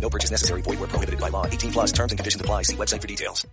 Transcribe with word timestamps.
No 0.00 0.08
purchase 0.08 0.30
necessary. 0.30 0.62
Void 0.62 0.78
where 0.78 0.88
prohibited 0.88 1.20
by 1.20 1.28
law. 1.28 1.46
18 1.46 1.72
plus 1.72 1.92
terms 1.92 2.12
and 2.12 2.18
conditions 2.18 2.40
apply. 2.40 2.62
See 2.62 2.76
website 2.76 3.02
for 3.02 3.08
details. 3.08 3.46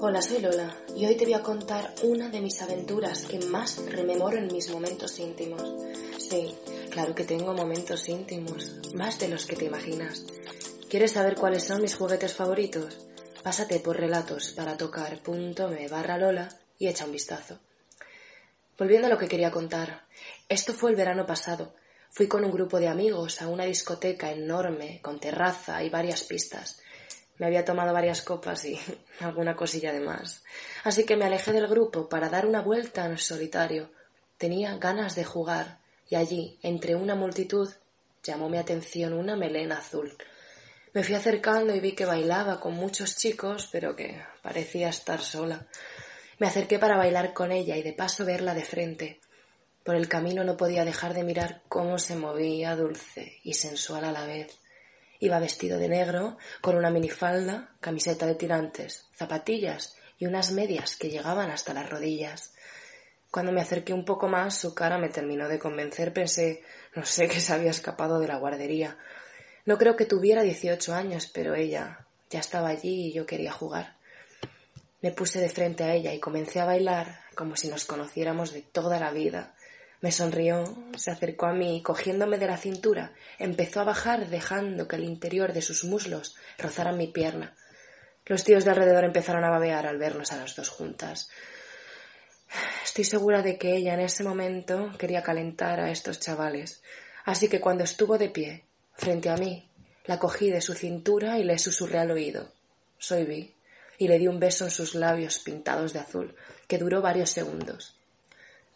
Hola, 0.00 0.20
soy 0.20 0.40
Lola 0.42 0.76
y 0.94 1.06
hoy 1.06 1.16
te 1.16 1.24
voy 1.24 1.32
a 1.32 1.42
contar 1.42 1.94
una 2.02 2.28
de 2.28 2.42
mis 2.42 2.60
aventuras 2.60 3.24
que 3.24 3.38
más 3.38 3.78
rememoro 3.86 4.36
en 4.36 4.48
mis 4.48 4.70
momentos 4.70 5.18
íntimos. 5.18 5.62
Sí, 6.18 6.54
claro 6.90 7.14
que 7.14 7.24
tengo 7.24 7.54
momentos 7.54 8.06
íntimos, 8.10 8.92
más 8.94 9.18
de 9.18 9.28
los 9.28 9.46
que 9.46 9.56
te 9.56 9.64
imaginas. 9.64 10.26
¿Quieres 10.90 11.12
saber 11.12 11.36
cuáles 11.36 11.64
son 11.64 11.80
mis 11.80 11.96
juguetes 11.96 12.34
favoritos? 12.34 12.98
Pásate 13.42 13.80
por 13.80 13.96
relatos 13.96 14.52
para 14.52 14.76
tocar.me 14.76 15.88
barra 15.88 16.18
Lola 16.18 16.50
y 16.78 16.88
echa 16.88 17.06
un 17.06 17.12
vistazo. 17.12 17.58
Volviendo 18.76 19.06
a 19.06 19.10
lo 19.10 19.18
que 19.18 19.28
quería 19.28 19.50
contar, 19.50 20.06
esto 20.50 20.74
fue 20.74 20.90
el 20.90 20.96
verano 20.96 21.24
pasado. 21.24 21.74
Fui 22.14 22.28
con 22.28 22.44
un 22.44 22.52
grupo 22.52 22.78
de 22.78 22.86
amigos 22.86 23.42
a 23.42 23.48
una 23.48 23.64
discoteca 23.64 24.30
enorme, 24.30 25.00
con 25.02 25.18
terraza 25.18 25.82
y 25.82 25.90
varias 25.90 26.22
pistas. 26.22 26.80
Me 27.38 27.46
había 27.46 27.64
tomado 27.64 27.92
varias 27.92 28.22
copas 28.22 28.64
y 28.66 28.78
alguna 29.18 29.56
cosilla 29.56 29.92
de 29.92 29.98
más. 29.98 30.44
Así 30.84 31.02
que 31.04 31.16
me 31.16 31.24
alejé 31.24 31.50
del 31.50 31.66
grupo 31.66 32.08
para 32.08 32.28
dar 32.28 32.46
una 32.46 32.60
vuelta 32.60 33.04
en 33.04 33.18
solitario. 33.18 33.90
Tenía 34.38 34.76
ganas 34.76 35.16
de 35.16 35.24
jugar 35.24 35.80
y 36.08 36.14
allí, 36.14 36.56
entre 36.62 36.94
una 36.94 37.16
multitud, 37.16 37.68
llamó 38.22 38.48
mi 38.48 38.58
atención 38.58 39.12
una 39.12 39.34
melena 39.34 39.78
azul. 39.78 40.16
Me 40.92 41.02
fui 41.02 41.16
acercando 41.16 41.74
y 41.74 41.80
vi 41.80 41.96
que 41.96 42.04
bailaba 42.04 42.60
con 42.60 42.74
muchos 42.74 43.16
chicos, 43.16 43.68
pero 43.72 43.96
que 43.96 44.22
parecía 44.40 44.88
estar 44.88 45.20
sola. 45.20 45.66
Me 46.38 46.46
acerqué 46.46 46.78
para 46.78 46.96
bailar 46.96 47.32
con 47.32 47.50
ella 47.50 47.76
y 47.76 47.82
de 47.82 47.92
paso 47.92 48.24
verla 48.24 48.54
de 48.54 48.64
frente. 48.64 49.20
Por 49.84 49.96
el 49.96 50.08
camino 50.08 50.44
no 50.44 50.56
podía 50.56 50.84
dejar 50.84 51.12
de 51.12 51.24
mirar 51.24 51.60
cómo 51.68 51.98
se 51.98 52.16
movía 52.16 52.74
dulce 52.74 53.38
y 53.44 53.52
sensual 53.52 54.04
a 54.04 54.12
la 54.12 54.24
vez. 54.24 54.58
Iba 55.20 55.38
vestido 55.38 55.78
de 55.78 55.88
negro, 55.88 56.38
con 56.62 56.76
una 56.76 56.90
minifalda, 56.90 57.76
camiseta 57.80 58.24
de 58.24 58.34
tirantes, 58.34 59.06
zapatillas 59.14 59.94
y 60.18 60.24
unas 60.24 60.52
medias 60.52 60.96
que 60.96 61.10
llegaban 61.10 61.50
hasta 61.50 61.74
las 61.74 61.88
rodillas. 61.88 62.54
Cuando 63.30 63.52
me 63.52 63.60
acerqué 63.60 63.92
un 63.92 64.06
poco 64.06 64.26
más, 64.26 64.56
su 64.56 64.74
cara 64.74 64.96
me 64.96 65.10
terminó 65.10 65.48
de 65.48 65.58
convencer. 65.58 66.14
Pensé, 66.14 66.62
no 66.94 67.04
sé, 67.04 67.28
que 67.28 67.40
se 67.40 67.52
había 67.52 67.70
escapado 67.70 68.20
de 68.20 68.28
la 68.28 68.38
guardería. 68.38 68.96
No 69.66 69.76
creo 69.76 69.96
que 69.96 70.06
tuviera 70.06 70.42
dieciocho 70.42 70.94
años, 70.94 71.26
pero 71.26 71.54
ella 71.54 72.06
ya 72.30 72.40
estaba 72.40 72.68
allí 72.68 73.08
y 73.08 73.12
yo 73.12 73.26
quería 73.26 73.52
jugar. 73.52 73.96
Me 75.02 75.10
puse 75.10 75.40
de 75.40 75.50
frente 75.50 75.84
a 75.84 75.92
ella 75.92 76.14
y 76.14 76.20
comencé 76.20 76.60
a 76.60 76.64
bailar 76.64 77.20
como 77.34 77.56
si 77.56 77.68
nos 77.68 77.84
conociéramos 77.84 78.52
de 78.52 78.62
toda 78.62 78.98
la 78.98 79.10
vida. 79.10 79.54
Me 80.04 80.12
sonrió, 80.12 80.64
se 80.98 81.10
acercó 81.10 81.46
a 81.46 81.54
mí 81.54 81.78
y 81.78 81.82
cogiéndome 81.82 82.36
de 82.36 82.46
la 82.46 82.58
cintura 82.58 83.14
empezó 83.38 83.80
a 83.80 83.84
bajar 83.84 84.28
dejando 84.28 84.86
que 84.86 84.96
el 84.96 85.04
interior 85.04 85.54
de 85.54 85.62
sus 85.62 85.82
muslos 85.84 86.36
rozaran 86.58 86.98
mi 86.98 87.06
pierna. 87.06 87.56
Los 88.26 88.44
tíos 88.44 88.66
de 88.66 88.72
alrededor 88.72 89.04
empezaron 89.04 89.44
a 89.44 89.48
babear 89.48 89.86
al 89.86 89.96
vernos 89.96 90.30
a 90.30 90.36
las 90.36 90.56
dos 90.56 90.68
juntas. 90.68 91.30
Estoy 92.84 93.04
segura 93.04 93.40
de 93.40 93.56
que 93.56 93.76
ella 93.76 93.94
en 93.94 94.00
ese 94.00 94.24
momento 94.24 94.92
quería 94.98 95.22
calentar 95.22 95.80
a 95.80 95.90
estos 95.90 96.20
chavales, 96.20 96.82
así 97.24 97.48
que 97.48 97.62
cuando 97.62 97.84
estuvo 97.84 98.18
de 98.18 98.28
pie, 98.28 98.64
frente 98.92 99.30
a 99.30 99.38
mí, 99.38 99.70
la 100.04 100.18
cogí 100.18 100.50
de 100.50 100.60
su 100.60 100.74
cintura 100.74 101.38
y 101.38 101.44
le 101.44 101.58
susurré 101.58 102.00
al 102.00 102.10
oído. 102.10 102.52
Soy 102.98 103.24
Vi, 103.24 103.54
y 103.96 104.08
le 104.08 104.18
di 104.18 104.26
un 104.26 104.38
beso 104.38 104.66
en 104.66 104.70
sus 104.70 104.94
labios 104.94 105.38
pintados 105.38 105.94
de 105.94 106.00
azul, 106.00 106.36
que 106.68 106.76
duró 106.76 107.00
varios 107.00 107.30
segundos. 107.30 107.93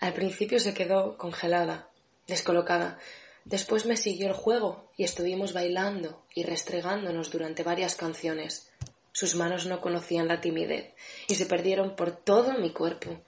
Al 0.00 0.12
principio 0.12 0.60
se 0.60 0.74
quedó 0.74 1.16
congelada, 1.16 1.88
descolocada. 2.26 2.98
Después 3.44 3.86
me 3.86 3.96
siguió 3.96 4.28
el 4.28 4.34
juego 4.34 4.90
y 4.96 5.04
estuvimos 5.04 5.52
bailando 5.52 6.24
y 6.34 6.44
restregándonos 6.44 7.30
durante 7.30 7.62
varias 7.62 7.96
canciones. 7.96 8.70
Sus 9.12 9.34
manos 9.34 9.66
no 9.66 9.80
conocían 9.80 10.28
la 10.28 10.40
timidez 10.40 10.94
y 11.26 11.34
se 11.34 11.46
perdieron 11.46 11.96
por 11.96 12.12
todo 12.12 12.52
mi 12.58 12.70
cuerpo. 12.70 13.20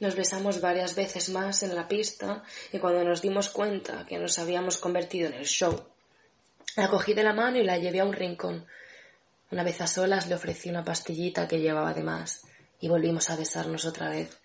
Nos 0.00 0.16
besamos 0.16 0.60
varias 0.60 0.94
veces 0.94 1.28
más 1.28 1.62
en 1.62 1.74
la 1.74 1.86
pista 1.86 2.42
y 2.72 2.78
cuando 2.78 3.04
nos 3.04 3.20
dimos 3.20 3.50
cuenta 3.50 4.06
que 4.06 4.18
nos 4.18 4.38
habíamos 4.38 4.78
convertido 4.78 5.28
en 5.28 5.34
el 5.34 5.44
show, 5.44 5.86
la 6.74 6.88
cogí 6.88 7.12
de 7.12 7.22
la 7.22 7.34
mano 7.34 7.58
y 7.58 7.64
la 7.64 7.76
llevé 7.76 8.00
a 8.00 8.04
un 8.04 8.14
rincón. 8.14 8.66
Una 9.50 9.62
vez 9.62 9.80
a 9.82 9.86
solas 9.86 10.26
le 10.28 10.34
ofrecí 10.34 10.70
una 10.70 10.82
pastillita 10.82 11.46
que 11.46 11.60
llevaba 11.60 11.92
de 11.92 12.02
más 12.02 12.42
y 12.80 12.88
volvimos 12.88 13.28
a 13.28 13.36
besarnos 13.36 13.84
otra 13.84 14.08
vez. 14.08 14.41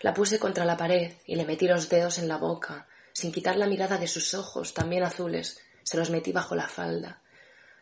La 0.00 0.14
puse 0.14 0.38
contra 0.38 0.64
la 0.64 0.78
pared 0.78 1.12
y 1.26 1.36
le 1.36 1.44
metí 1.44 1.68
los 1.68 1.90
dedos 1.90 2.18
en 2.18 2.26
la 2.26 2.38
boca, 2.38 2.88
sin 3.12 3.32
quitar 3.32 3.56
la 3.56 3.66
mirada 3.66 3.98
de 3.98 4.08
sus 4.08 4.32
ojos, 4.32 4.72
también 4.72 5.02
azules, 5.02 5.60
se 5.82 5.98
los 5.98 6.08
metí 6.08 6.32
bajo 6.32 6.54
la 6.54 6.68
falda. 6.68 7.22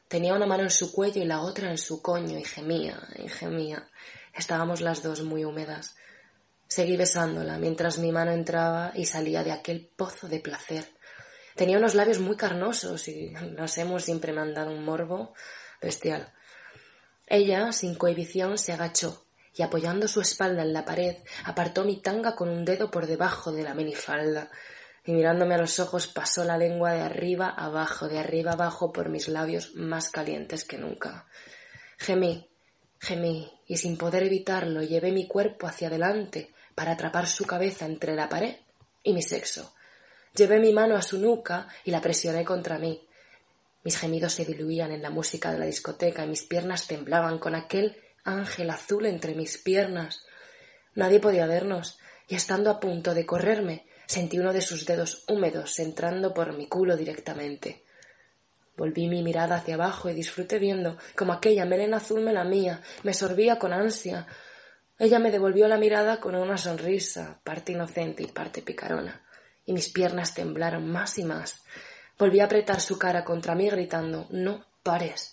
Tenía 0.09 0.35
una 0.35 0.47
mano 0.47 0.65
en 0.65 0.71
su 0.71 0.91
cuello 0.91 1.23
y 1.23 1.27
la 1.27 1.43
otra 1.43 1.71
en 1.71 1.79
su 1.79 2.03
coño 2.03 2.37
y 2.37 2.45
gemía, 2.45 3.07
y 3.17 3.29
gemía. 3.29 3.89
Estábamos 4.35 4.81
las 4.81 5.03
dos 5.03 5.23
muy 5.23 5.45
húmedas. 5.45 5.95
Seguí 6.67 6.97
besándola 6.97 7.57
mientras 7.59 7.99
mi 7.99 8.11
mano 8.11 8.33
entraba 8.33 8.91
y 8.95 9.05
salía 9.05 9.45
de 9.45 9.53
aquel 9.53 9.89
pozo 9.95 10.27
de 10.27 10.41
placer. 10.41 10.87
Tenía 11.55 11.79
unos 11.79 11.95
labios 11.95 12.19
muy 12.19 12.37
carnosos 12.37 13.07
y 13.07 13.31
los 13.31 13.79
hemos 13.79 14.05
siempre 14.05 14.33
me 14.33 14.41
han 14.41 14.55
dado 14.55 14.73
un 14.73 14.85
morbo 14.85 15.35
bestial. 15.81 16.33
Ella, 17.27 17.71
sin 17.73 17.95
cohibición, 17.95 18.59
se 18.59 18.73
agachó 18.73 19.28
y 19.59 19.63
apoyando 19.63 20.07
su 20.07 20.21
espalda 20.21 20.63
en 20.63 20.73
la 20.73 20.85
pared, 20.85 21.17
apartó 21.45 21.85
mi 21.85 21.97
tanga 21.97 22.37
con 22.37 22.49
un 22.49 22.65
dedo 22.65 22.93
por 22.93 23.09
debajo 23.09 23.51
de 23.51 23.65
la 23.65 23.75
minifalda, 23.75 24.51
y 25.05 25.13
mirándome 25.13 25.57
a 25.57 25.59
los 25.59 25.81
ojos 25.81 26.07
pasó 26.07 26.45
la 26.45 26.57
lengua 26.57 26.93
de 26.93 27.01
arriba 27.01 27.49
abajo, 27.49 28.07
de 28.07 28.21
arriba 28.21 28.53
abajo 28.53 28.93
por 28.93 29.09
mis 29.09 29.27
labios 29.27 29.75
más 29.75 30.11
calientes 30.11 30.65
que 30.65 30.79
nunca. 30.79 31.27
Gemí, 31.99 32.49
gemí, 33.01 33.53
y 33.67 33.79
sin 33.79 33.99
poder 33.99 34.23
evitarlo 34.23 34.81
llevé 34.83 35.11
mi 35.11 35.27
cuerpo 35.27 35.67
hacia 35.67 35.89
adelante 35.89 36.55
para 36.77 36.93
atrapar 36.93 37.27
su 37.27 37.45
cabeza 37.45 37.85
entre 37.85 38.15
la 38.15 38.29
pared 38.29 38.55
y 39.03 39.13
mi 39.13 39.23
sexo. 39.23 39.75
Llevé 40.37 40.61
mi 40.61 40.73
mano 40.73 40.95
a 40.95 41.03
su 41.03 41.19
nuca 41.19 41.67
y 41.85 41.91
la 41.91 42.01
presioné 42.01 42.45
contra 42.45 42.79
mí. 42.79 43.05
Mis 43.83 43.99
gemidos 43.99 44.35
se 44.35 44.45
diluían 44.45 44.93
en 44.93 45.03
la 45.03 45.11
música 45.11 45.51
de 45.51 45.59
la 45.59 45.67
discoteca 45.67 46.25
y 46.25 46.29
mis 46.29 46.45
piernas 46.45 46.87
temblaban 46.87 47.41
con 47.41 47.57
aquel 47.57 47.97
ángel 48.29 48.71
azul 48.71 49.07
entre 49.07 49.35
mis 49.35 49.59
piernas. 49.59 50.25
Nadie 50.95 51.21
podía 51.21 51.47
vernos, 51.47 51.99
y 52.29 52.35
estando 52.35 52.71
a 52.71 52.81
punto 52.81 53.15
de 53.15 53.27
correrme, 53.27 53.87
sentí 54.07 54.39
uno 54.39 54.53
de 54.53 54.61
sus 54.61 54.87
dedos 54.87 55.25
húmedos 55.29 55.79
entrando 55.79 56.35
por 56.35 56.57
mi 56.57 56.69
culo 56.69 56.97
directamente. 56.97 57.85
Volví 58.77 59.09
mi 59.09 59.23
mirada 59.23 59.57
hacia 59.57 59.75
abajo 59.75 60.09
y 60.09 60.15
disfruté 60.15 60.59
viendo 60.59 60.99
como 61.17 61.33
aquella 61.33 61.65
melena 61.65 61.97
azul 61.97 62.21
me 62.21 62.33
lamía, 62.33 62.83
me 63.03 63.13
sorbía 63.13 63.59
con 63.59 63.73
ansia. 63.73 64.27
Ella 64.99 65.19
me 65.19 65.31
devolvió 65.31 65.67
la 65.67 65.79
mirada 65.79 66.21
con 66.21 66.35
una 66.35 66.59
sonrisa, 66.59 67.41
parte 67.43 67.73
inocente 67.73 68.23
y 68.23 68.27
parte 68.27 68.63
picarona, 68.63 69.25
y 69.65 69.73
mis 69.73 69.89
piernas 69.89 70.35
temblaron 70.35 70.89
más 70.89 71.19
y 71.19 71.25
más. 71.25 71.63
Volví 72.19 72.41
a 72.41 72.45
apretar 72.45 72.81
su 72.81 72.99
cara 72.99 73.25
contra 73.25 73.55
mí 73.55 73.69
gritando 73.69 74.27
No 74.31 74.65
pares. 74.83 75.33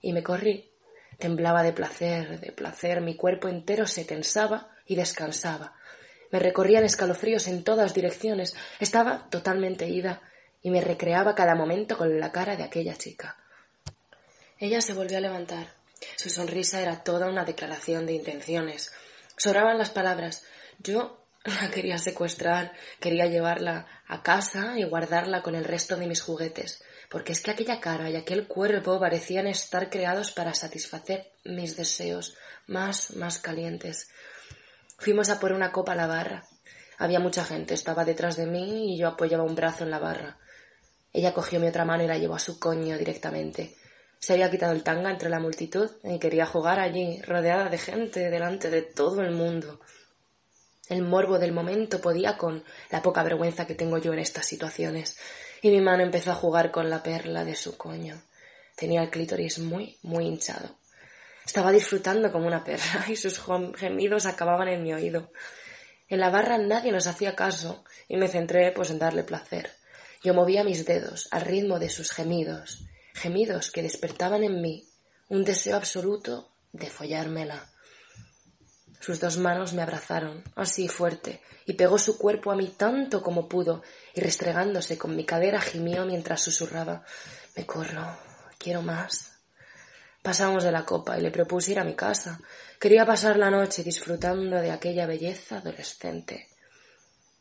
Y 0.00 0.12
me 0.12 0.22
corrí. 0.22 0.73
Temblaba 1.18 1.62
de 1.62 1.72
placer, 1.72 2.40
de 2.40 2.52
placer, 2.52 3.00
mi 3.00 3.16
cuerpo 3.16 3.48
entero 3.48 3.86
se 3.86 4.04
tensaba 4.04 4.70
y 4.86 4.96
descansaba. 4.96 5.74
Me 6.30 6.38
recorrían 6.38 6.84
escalofríos 6.84 7.46
en 7.46 7.62
todas 7.62 7.94
direcciones. 7.94 8.56
Estaba 8.80 9.28
totalmente 9.30 9.88
ida 9.88 10.22
y 10.62 10.70
me 10.70 10.80
recreaba 10.80 11.34
cada 11.34 11.54
momento 11.54 11.96
con 11.96 12.18
la 12.18 12.32
cara 12.32 12.56
de 12.56 12.64
aquella 12.64 12.96
chica. 12.96 13.36
Ella 14.58 14.80
se 14.80 14.94
volvió 14.94 15.18
a 15.18 15.20
levantar. 15.20 15.74
Su 16.16 16.30
sonrisa 16.30 16.80
era 16.80 17.02
toda 17.04 17.28
una 17.28 17.44
declaración 17.44 18.06
de 18.06 18.14
intenciones. 18.14 18.92
Sobraban 19.36 19.78
las 19.78 19.90
palabras. 19.90 20.44
Yo 20.78 21.24
la 21.44 21.70
quería 21.70 21.98
secuestrar, 21.98 22.72
quería 23.00 23.26
llevarla 23.26 23.86
a 24.06 24.22
casa 24.22 24.78
y 24.78 24.84
guardarla 24.84 25.42
con 25.42 25.54
el 25.54 25.64
resto 25.64 25.96
de 25.96 26.06
mis 26.06 26.22
juguetes, 26.22 26.82
porque 27.14 27.30
es 27.30 27.40
que 27.40 27.52
aquella 27.52 27.78
cara 27.78 28.10
y 28.10 28.16
aquel 28.16 28.48
cuerpo 28.48 28.98
parecían 28.98 29.46
estar 29.46 29.88
creados 29.88 30.32
para 30.32 30.52
satisfacer 30.52 31.30
mis 31.44 31.76
deseos 31.76 32.36
más, 32.66 33.14
más 33.14 33.38
calientes. 33.38 34.08
Fuimos 34.98 35.30
a 35.30 35.38
por 35.38 35.52
una 35.52 35.70
copa 35.70 35.92
a 35.92 35.94
la 35.94 36.08
barra. 36.08 36.44
Había 36.98 37.20
mucha 37.20 37.44
gente, 37.44 37.72
estaba 37.72 38.04
detrás 38.04 38.34
de 38.36 38.46
mí 38.46 38.92
y 38.92 38.98
yo 38.98 39.06
apoyaba 39.06 39.44
un 39.44 39.54
brazo 39.54 39.84
en 39.84 39.92
la 39.92 40.00
barra. 40.00 40.38
Ella 41.12 41.32
cogió 41.32 41.60
mi 41.60 41.68
otra 41.68 41.84
mano 41.84 42.02
y 42.02 42.08
la 42.08 42.18
llevó 42.18 42.34
a 42.34 42.40
su 42.40 42.58
coño 42.58 42.98
directamente. 42.98 43.76
Se 44.18 44.32
había 44.32 44.50
quitado 44.50 44.72
el 44.72 44.82
tanga 44.82 45.08
entre 45.08 45.30
la 45.30 45.38
multitud 45.38 45.88
y 46.02 46.18
quería 46.18 46.46
jugar 46.46 46.80
allí, 46.80 47.22
rodeada 47.22 47.68
de 47.68 47.78
gente, 47.78 48.28
delante 48.28 48.70
de 48.70 48.82
todo 48.82 49.20
el 49.20 49.30
mundo. 49.30 49.78
El 50.88 51.02
morbo 51.02 51.38
del 51.38 51.52
momento 51.52 52.00
podía 52.00 52.36
con 52.36 52.64
la 52.90 53.02
poca 53.02 53.22
vergüenza 53.22 53.68
que 53.68 53.76
tengo 53.76 53.98
yo 53.98 54.12
en 54.12 54.18
estas 54.18 54.46
situaciones, 54.46 55.16
y 55.64 55.70
mi 55.70 55.80
mano 55.80 56.02
empezó 56.02 56.30
a 56.30 56.34
jugar 56.34 56.70
con 56.70 56.90
la 56.90 57.02
perla 57.02 57.42
de 57.42 57.54
su 57.54 57.78
coño. 57.78 58.20
Tenía 58.76 59.02
el 59.02 59.08
clítoris 59.08 59.58
muy, 59.60 59.96
muy 60.02 60.26
hinchado. 60.26 60.76
Estaba 61.46 61.72
disfrutando 61.72 62.30
como 62.30 62.46
una 62.46 62.62
perra 62.62 63.06
y 63.08 63.16
sus 63.16 63.40
gemidos 63.74 64.26
acababan 64.26 64.68
en 64.68 64.82
mi 64.82 64.92
oído. 64.92 65.32
En 66.06 66.20
la 66.20 66.28
barra 66.28 66.58
nadie 66.58 66.92
nos 66.92 67.06
hacía 67.06 67.34
caso 67.34 67.82
y 68.08 68.18
me 68.18 68.28
centré 68.28 68.72
pues 68.72 68.90
en 68.90 68.98
darle 68.98 69.24
placer. 69.24 69.72
Yo 70.22 70.34
movía 70.34 70.64
mis 70.64 70.84
dedos 70.84 71.28
al 71.30 71.40
ritmo 71.40 71.78
de 71.78 71.88
sus 71.88 72.12
gemidos, 72.12 72.84
gemidos 73.14 73.70
que 73.70 73.82
despertaban 73.82 74.44
en 74.44 74.60
mí 74.60 74.86
un 75.30 75.44
deseo 75.44 75.76
absoluto 75.76 76.52
de 76.72 76.90
follármela. 76.90 77.72
Sus 79.04 79.20
dos 79.20 79.36
manos 79.36 79.74
me 79.74 79.82
abrazaron, 79.82 80.42
así 80.56 80.88
fuerte, 80.88 81.42
y 81.66 81.74
pegó 81.74 81.98
su 81.98 82.16
cuerpo 82.16 82.50
a 82.50 82.56
mí 82.56 82.68
tanto 82.68 83.22
como 83.22 83.50
pudo, 83.50 83.82
y 84.14 84.22
restregándose 84.22 84.96
con 84.96 85.14
mi 85.14 85.26
cadera 85.26 85.60
gimió 85.60 86.06
mientras 86.06 86.40
susurraba 86.40 87.04
Me 87.54 87.66
corro, 87.66 88.16
quiero 88.56 88.80
más. 88.80 89.32
Pasamos 90.22 90.64
de 90.64 90.72
la 90.72 90.86
copa 90.86 91.18
y 91.18 91.20
le 91.20 91.30
propuse 91.30 91.72
ir 91.72 91.80
a 91.80 91.84
mi 91.84 91.94
casa. 91.94 92.40
Quería 92.80 93.04
pasar 93.04 93.36
la 93.36 93.50
noche 93.50 93.84
disfrutando 93.84 94.56
de 94.56 94.70
aquella 94.70 95.04
belleza 95.04 95.58
adolescente. 95.58 96.48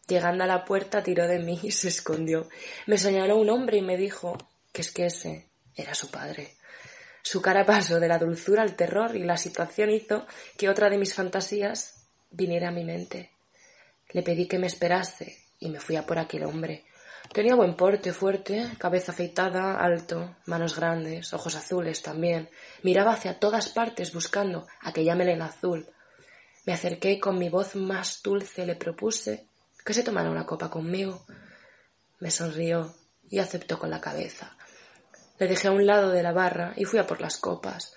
Llegando 0.05 0.43
a 0.43 0.47
la 0.47 0.65
puerta 0.65 1.01
tiró 1.01 1.29
de 1.29 1.39
mí 1.39 1.61
y 1.63 1.71
se 1.71 1.87
escondió. 1.87 2.49
Me 2.87 2.97
señaló 2.97 3.37
un 3.37 3.49
hombre 3.49 3.77
y 3.77 3.81
me 3.81 3.95
dijo 3.95 4.37
que 4.73 4.81
es 4.81 4.91
que 4.91 5.05
ese 5.05 5.47
era 5.77 5.95
su 5.95 6.11
padre. 6.11 6.57
Su 7.23 7.41
cara 7.41 7.65
pasó 7.65 8.01
de 8.01 8.09
la 8.09 8.19
dulzura 8.19 8.63
al 8.63 8.75
terror 8.75 9.15
y 9.15 9.23
la 9.23 9.37
situación 9.37 9.89
hizo 9.89 10.27
que 10.57 10.67
otra 10.67 10.89
de 10.89 10.97
mis 10.97 11.13
fantasías 11.15 12.05
viniera 12.29 12.67
a 12.67 12.71
mi 12.71 12.83
mente. 12.83 13.31
Le 14.09 14.23
pedí 14.23 14.45
que 14.45 14.59
me 14.59 14.67
esperase 14.67 15.37
y 15.57 15.69
me 15.69 15.79
fui 15.79 15.95
a 15.95 16.05
por 16.05 16.19
aquel 16.19 16.43
hombre. 16.43 16.83
Tenía 17.31 17.55
buen 17.55 17.77
porte, 17.77 18.11
fuerte, 18.11 18.67
cabeza 18.77 19.13
afeitada, 19.13 19.77
alto, 19.77 20.35
manos 20.45 20.75
grandes, 20.75 21.33
ojos 21.33 21.55
azules 21.55 22.01
también. 22.01 22.49
Miraba 22.83 23.13
hacia 23.13 23.39
todas 23.39 23.69
partes 23.69 24.13
buscando 24.13 24.67
aquella 24.81 25.15
melena 25.15 25.45
azul. 25.45 25.87
Me 26.65 26.73
acerqué 26.73 27.13
y 27.13 27.19
con 27.21 27.39
mi 27.39 27.47
voz 27.49 27.75
más 27.75 28.21
dulce 28.21 28.65
le 28.65 28.75
propuse 28.75 29.47
que 29.85 29.93
se 29.93 30.03
tomara 30.03 30.29
una 30.29 30.45
copa 30.45 30.69
conmigo. 30.69 31.25
Me 32.19 32.31
sonrió 32.31 32.93
y 33.29 33.39
aceptó 33.39 33.79
con 33.79 33.89
la 33.89 34.01
cabeza. 34.01 34.57
Le 35.43 35.49
dejé 35.49 35.67
a 35.67 35.71
un 35.71 35.85
lado 35.85 36.09
de 36.11 36.23
la 36.23 36.31
barra 36.31 36.71
y 36.77 36.85
fui 36.85 36.99
a 36.99 37.05
por 37.05 37.19
las 37.19 37.35
copas. 37.35 37.93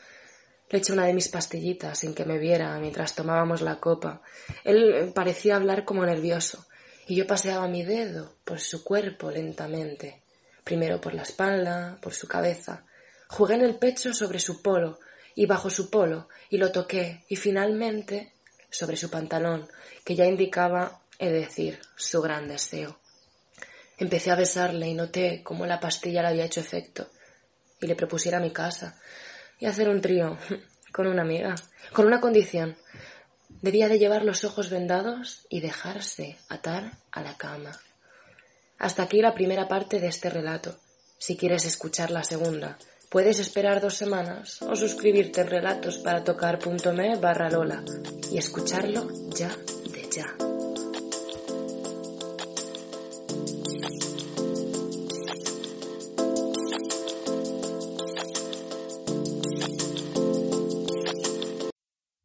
Le 0.69 0.78
eché 0.78 0.93
una 0.93 1.06
de 1.06 1.14
mis 1.14 1.28
pastillitas 1.28 1.96
sin 1.96 2.12
que 2.12 2.25
me 2.25 2.38
viera 2.38 2.76
mientras 2.81 3.14
tomábamos 3.14 3.60
la 3.60 3.78
copa. 3.78 4.20
Él 4.64 5.12
parecía 5.14 5.54
hablar 5.54 5.84
como 5.84 6.04
nervioso 6.04 6.66
y 7.06 7.14
yo 7.14 7.25
paseaba 7.25 7.69
mi 7.69 7.84
dedo 7.84 8.34
por 8.44 8.58
su 8.58 8.82
cuerpo 8.82 9.31
lentamente, 9.31 10.25
primero 10.64 11.00
por 11.00 11.14
la 11.14 11.22
espalda, 11.22 11.98
por 12.02 12.14
su 12.14 12.26
cabeza. 12.26 12.84
Jugué 13.28 13.54
en 13.54 13.62
el 13.62 13.78
pecho 13.78 14.12
sobre 14.12 14.40
su 14.40 14.60
polo 14.60 14.98
y 15.37 15.46
bajo 15.46 15.70
su 15.70 15.88
polo 15.88 16.28
y 16.50 16.58
lo 16.58 16.72
toqué 16.72 17.22
y 17.28 17.37
finalmente 17.37 18.32
sobre 18.70 18.96
su 18.96 19.08
pantalón, 19.08 19.69
que 20.04 20.16
ya 20.16 20.25
indicaba 20.25 21.00
es 21.20 21.31
decir, 21.31 21.78
su 21.94 22.20
gran 22.20 22.48
deseo. 22.48 22.98
Empecé 23.98 24.32
a 24.32 24.34
besarle 24.34 24.88
y 24.88 24.94
noté 24.94 25.44
cómo 25.44 25.64
la 25.64 25.78
pastilla 25.78 26.22
le 26.22 26.28
había 26.28 26.44
hecho 26.46 26.58
efecto, 26.58 27.08
y 27.81 27.87
le 27.87 27.96
propusiera 27.96 28.40
mi 28.40 28.50
casa, 28.50 28.99
y 29.58 29.67
hacer 29.67 29.88
un 29.88 30.00
trío 30.00 30.38
con 30.93 31.06
una 31.06 31.23
amiga, 31.23 31.55
con 31.93 32.06
una 32.06 32.20
condición. 32.20 32.76
Debía 33.62 33.88
de 33.88 33.99
llevar 33.99 34.25
los 34.25 34.44
ojos 34.44 34.70
vendados 34.70 35.46
y 35.49 35.61
dejarse 35.61 36.37
atar 36.49 36.93
a 37.11 37.23
la 37.23 37.37
cama. 37.37 37.73
Hasta 38.78 39.05
aquí 39.05 39.20
la 39.20 39.34
primera 39.34 39.69
parte 39.69 40.00
de 40.00 40.08
este 40.08 40.28
relato. 40.28 40.76
Si 41.19 41.37
quieres 41.37 41.64
escuchar 41.64 42.11
la 42.11 42.25
segunda, 42.25 42.76
puedes 43.08 43.38
esperar 43.38 43.81
dos 43.81 43.94
semanas 43.94 44.61
o 44.62 44.76
suscribirte 44.76 45.40
en 45.40 45.49
relatos 45.49 45.99
para 45.99 46.22
tocar.me 46.22 47.17
barra 47.17 47.49
Lola 47.49 47.82
y 48.31 48.38
escucharlo 48.38 49.08
ya 49.31 49.49
de 49.90 50.08
ya. 50.11 50.45